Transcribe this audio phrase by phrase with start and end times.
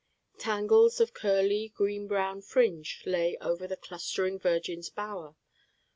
[0.39, 5.35] Tangles of curly, green brown fringe lay over the clustering Virgin's Bower.